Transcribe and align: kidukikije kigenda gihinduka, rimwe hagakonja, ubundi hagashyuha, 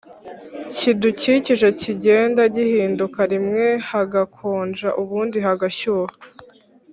kidukikije 0.75 1.67
kigenda 1.81 2.41
gihinduka, 2.55 3.19
rimwe 3.31 3.67
hagakonja, 3.89 4.89
ubundi 5.01 5.37
hagashyuha, 5.47 6.13